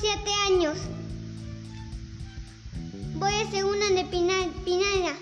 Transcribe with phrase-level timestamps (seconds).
[0.00, 0.78] siete años.
[3.14, 5.14] Voy a ser una de Pineda.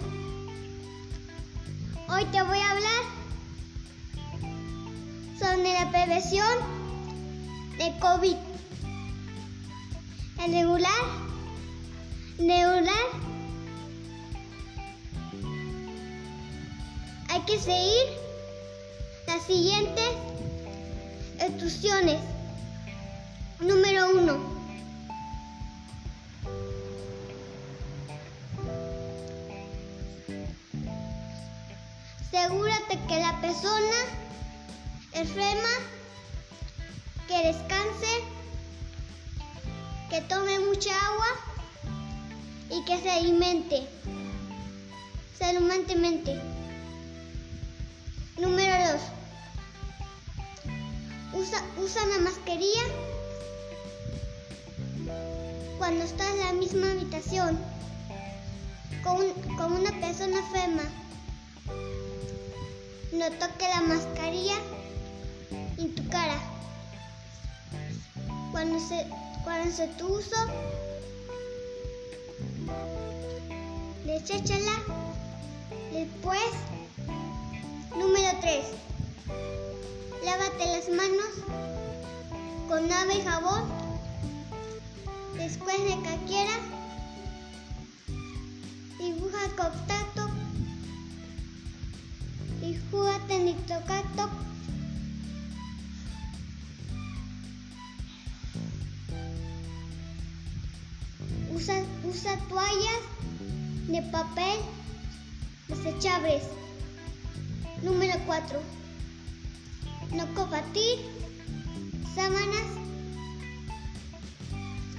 [2.09, 3.03] Hoy te voy a hablar
[5.39, 6.59] sobre la prevención
[7.79, 8.37] de COVID.
[10.45, 10.91] El regular,
[12.39, 13.07] regular.
[17.29, 18.07] Hay que seguir
[19.27, 20.11] las siguientes
[21.41, 22.21] instrucciones.
[23.61, 24.60] Número 1.
[32.31, 33.97] Segúrate que la persona
[35.15, 35.69] enferma,
[37.27, 38.23] que descanse,
[40.09, 41.27] que tome mucha agua
[42.71, 43.89] y que se alimente
[45.41, 46.41] salumantemente.
[48.39, 48.93] Número
[51.33, 51.41] 2.
[51.41, 52.83] Usa, usa la mascarilla
[55.79, 57.59] cuando está en la misma habitación
[59.03, 60.83] con, con una persona enferma
[63.13, 64.57] no toque la mascarilla
[65.79, 66.39] en tu cara.
[68.53, 69.07] Cuando se,
[69.43, 70.37] cuando se tu uso,
[74.05, 74.73] deséchala.
[75.93, 76.51] Después,
[77.97, 78.65] número 3.
[80.25, 81.33] Lávate las manos
[82.69, 83.65] con agua y jabón.
[85.37, 86.61] Después de que quieras,
[88.99, 90.00] dibuja contacto
[101.61, 103.03] Usa, toallas
[103.87, 104.61] de papel
[105.69, 106.45] desechables.
[107.83, 108.59] Número 4.
[110.13, 111.01] No compartir
[112.15, 112.67] sábanas,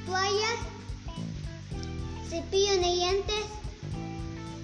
[0.05, 0.59] toallas,
[2.29, 3.45] cepillo de dientes,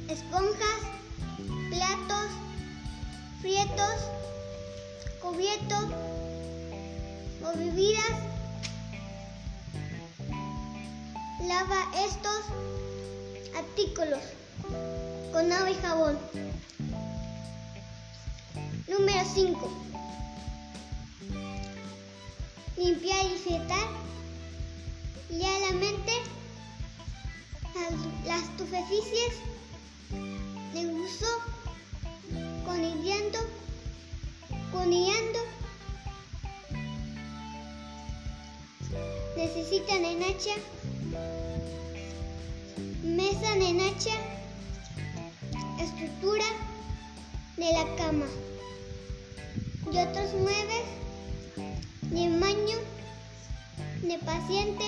[0.07, 0.81] esponjas,
[1.71, 2.29] platos,
[3.41, 3.97] frietos,
[5.19, 5.85] cubiertos
[7.43, 8.36] o bebidas.
[11.47, 12.41] Lava estos
[13.55, 14.19] artículos
[15.31, 16.19] con agua y jabón.
[18.87, 19.71] Número 5.
[22.75, 23.87] Limpiar y secar
[25.71, 26.11] mente
[28.25, 29.35] las superficies
[30.73, 31.27] de uso
[32.65, 33.39] conillando,
[34.73, 35.39] conillando.
[39.37, 40.55] Necesitan hacha,
[43.27, 43.51] mesa
[43.89, 44.15] hacha,
[45.83, 46.45] estructura
[47.57, 48.25] de la cama
[49.91, 50.85] y otros muebles
[52.03, 52.77] de baño
[54.01, 54.85] de paciente.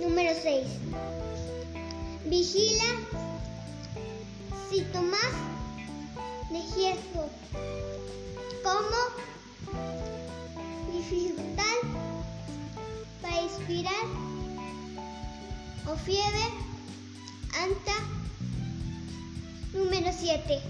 [0.00, 0.66] Número 6.
[2.24, 2.84] Vigila
[4.68, 5.32] si tomas
[6.50, 7.30] de riesgo,
[8.64, 9.00] como
[10.92, 11.76] dificultad
[13.22, 14.45] para inspirar
[15.88, 16.44] o fiebre
[17.62, 17.96] anta
[19.72, 20.62] número 7.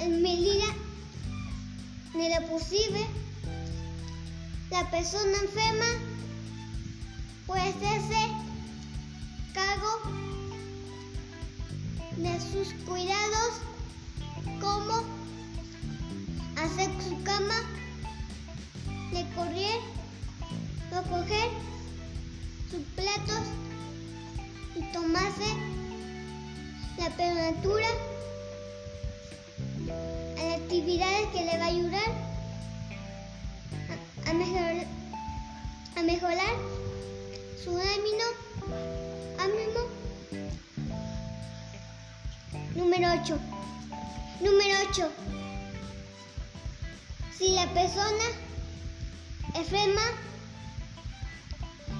[0.00, 0.66] En medida
[2.14, 3.04] de lo posible,
[4.70, 5.86] la persona enferma
[7.46, 8.30] puede hacerse
[9.54, 9.92] cargo
[12.16, 13.52] de sus cuidados
[14.60, 15.02] como
[16.56, 17.54] hacer su cama,
[27.18, 27.86] la temperatura
[30.38, 32.10] a las actividades que le va a ayudar
[34.26, 34.86] a, mejorar,
[35.96, 36.54] a mejorar
[37.62, 38.24] su ánimo,
[39.38, 39.96] ánimo
[42.74, 43.38] Número 8.
[44.40, 45.10] Número 8.
[47.38, 48.24] Si la persona
[49.54, 50.02] enferma,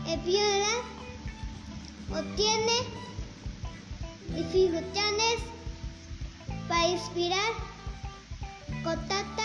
[0.06, 0.96] enferma
[2.10, 2.22] o
[4.36, 5.40] tiene dificultades
[6.68, 7.52] para inspirar,
[8.84, 9.42] contacta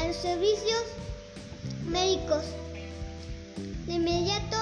[0.00, 0.84] a los servicios
[1.86, 2.44] médicos.
[3.86, 4.56] De inmediato.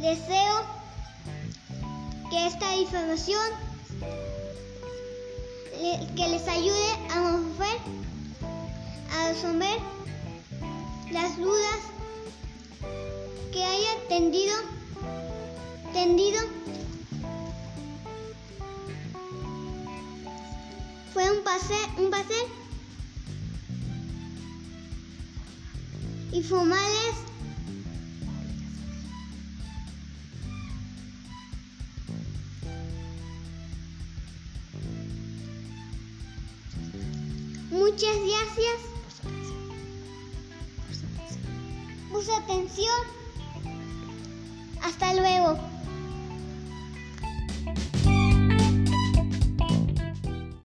[0.00, 0.66] Deseo
[2.30, 3.50] que esta información
[6.16, 7.20] que les ayude a
[9.36, 9.78] resolver
[11.12, 11.80] las dudas
[13.52, 14.54] que haya tendido,
[15.92, 16.40] tendido.
[21.12, 22.34] Fue un pase, un pase.
[26.32, 27.16] Y fumales.
[37.70, 38.95] Muchas gracias.
[42.16, 42.96] Puso atención.
[44.82, 45.75] Hasta luego.